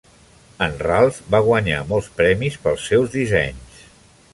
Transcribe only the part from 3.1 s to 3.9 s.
dissenys.